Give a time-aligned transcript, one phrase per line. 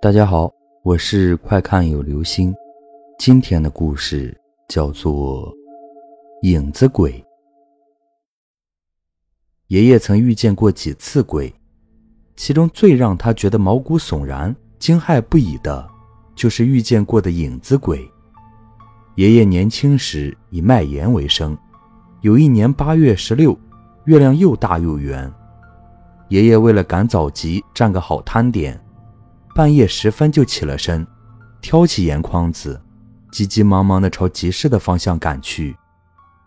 [0.00, 0.48] 大家好，
[0.84, 2.54] 我是快看有流星。
[3.18, 5.52] 今天的故事叫做
[6.42, 7.12] 《影子鬼》。
[9.66, 11.52] 爷爷曾遇见过几次鬼，
[12.36, 15.84] 其中最让他觉得毛骨悚然、惊骇不已的，
[16.36, 18.08] 就是遇见过的影子鬼。
[19.16, 21.58] 爷爷年轻时以卖盐为生，
[22.20, 23.58] 有一年八月十六，
[24.04, 25.28] 月亮又大又圆，
[26.28, 28.80] 爷爷为了赶早集，占个好摊点。
[29.58, 31.04] 半夜时分就起了身，
[31.60, 32.80] 挑起盐筐子，
[33.32, 35.76] 急急忙忙地朝集市的方向赶去。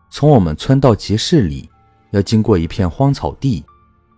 [0.10, 1.70] 从我们村到集市里，
[2.12, 3.66] 要经过一片荒草地，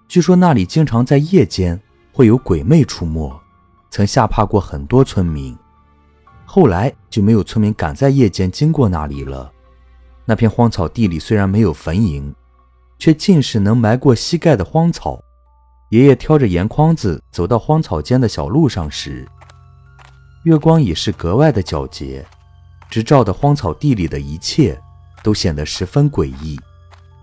[0.07, 3.33] 据说那里经常在夜间会有鬼魅出没，
[3.89, 5.57] 曾吓怕过很多村民。
[6.45, 9.51] 后来就没有村民敢在夜间经过那里了。
[10.23, 12.31] 那片荒草地里虽然没有坟茔，
[12.99, 15.19] 却尽是能埋过膝盖的荒草。
[15.93, 19.27] 爷爷挑着盐筐子走到荒草间的小路上时，
[20.41, 22.25] 月光已是格外的皎洁，
[22.89, 24.75] 直照的荒草地里的一切
[25.21, 26.59] 都显得十分诡异，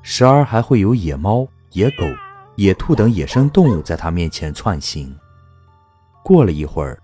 [0.02, 2.04] 时而还会有野猫、野狗、
[2.54, 5.12] 野兔等野生动物在他面前窜行。
[6.22, 6.96] 过了一会儿，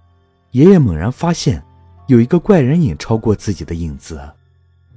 [0.53, 1.61] 爷爷猛然发现
[2.07, 4.23] 有一个怪人影超过自己的影子，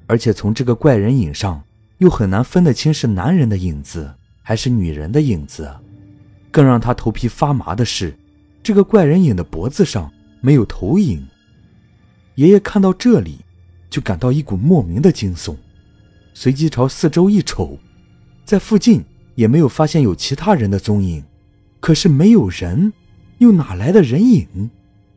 [0.05, 1.63] 而且从这个怪人影上
[1.97, 5.67] 又很难分得清是男人的影子还是女人的影子。
[6.51, 8.17] 更让他头皮发麻的是，
[8.63, 10.11] 这个怪人影的脖子上
[10.41, 11.27] 没有头影。
[12.35, 13.39] 爷爷看到这里，
[13.89, 15.55] 就感到一股莫名的惊悚，
[16.33, 17.77] 随即朝四周一瞅，
[18.45, 19.03] 在附近
[19.35, 21.23] 也没有发现有其他人的踪影。
[21.79, 22.91] 可是没有人，
[23.37, 24.71] 又哪来的人影？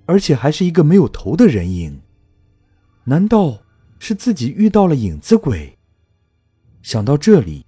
[0.04, 2.00] 而且还是一个没有头的人影？
[3.04, 3.58] 难道
[3.98, 5.78] 是自己遇到了影子鬼？
[6.82, 7.64] 想到这里，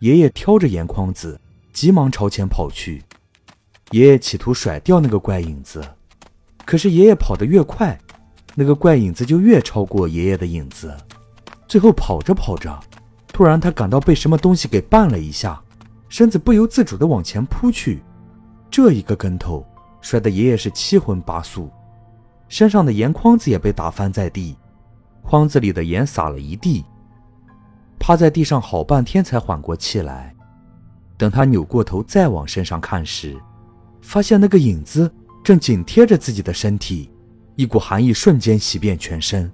[0.00, 1.40] 爷爷挑着盐筐子。
[1.70, 3.04] 急忙朝前跑去，
[3.90, 5.82] 爷爷企图甩掉那个怪影子，
[6.66, 7.98] 可是爷爷跑得越快，
[8.54, 10.94] 那个怪影子就越超过爷爷的影子。
[11.66, 12.78] 最后跑着跑着，
[13.28, 15.58] 突然他感到被什么东西给绊了一下，
[16.08, 18.02] 身子不由自主地往前扑去。
[18.70, 19.66] 这一个跟头，
[20.02, 21.70] 摔得爷爷是七荤八素，
[22.48, 24.56] 身上的盐筐子也被打翻在地，
[25.22, 26.84] 筐子里的盐洒了一地。
[27.98, 30.34] 趴在地上好半天才缓过气来。
[31.16, 33.36] 等他扭过头再往身上看时，
[34.08, 35.12] 发现那个影子
[35.44, 37.10] 正紧贴着自己的身体，
[37.56, 39.52] 一股寒意瞬间袭遍全身。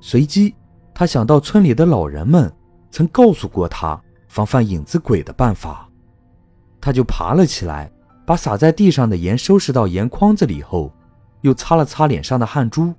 [0.00, 0.54] 随即，
[0.94, 2.54] 他想到村里的老人们
[2.92, 5.90] 曾告诉过他防范影子鬼的办法，
[6.80, 7.90] 他就爬了起来，
[8.24, 10.94] 把洒在地上的盐收拾到盐筐子里后，
[11.40, 12.94] 又擦了擦脸上的汗珠，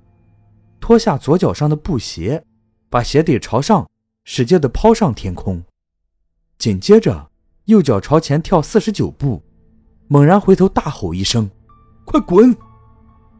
[0.78, 2.44] 脱下左脚上的布鞋，
[2.90, 3.88] 把鞋底朝上，
[4.24, 5.62] 使劲地抛上天空，
[6.58, 7.30] 紧接着。
[7.66, 9.40] 右脚朝前跳四十九步，
[10.12, 11.50] 猛然回头大吼一声
[12.04, 12.54] ：“快滚！”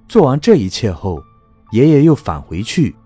[0.08, 1.22] 做完这一切后，
[1.70, 2.96] 爷爷又返回去，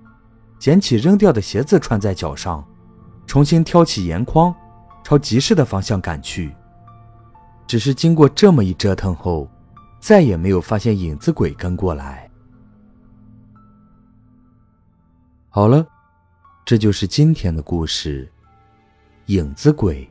[0.57, 2.65] 捡起扔掉的鞋子穿在脚上，
[3.27, 4.55] 重新挑起盐筐，
[5.03, 6.55] 朝集市的方向赶去。
[7.67, 9.51] 只是经过这么一折腾后，
[9.99, 12.31] 再也没有发现影子鬼跟过来。
[15.49, 15.85] 好了，
[16.65, 18.31] 这就是今天的故事——
[19.27, 20.09] 影子鬼。